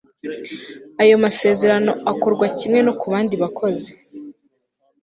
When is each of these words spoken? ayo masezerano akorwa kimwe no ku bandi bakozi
ayo 1.01 1.15
masezerano 1.23 1.91
akorwa 2.11 2.45
kimwe 2.57 2.79
no 2.85 2.93
ku 2.99 3.05
bandi 3.13 3.35
bakozi 3.43 3.91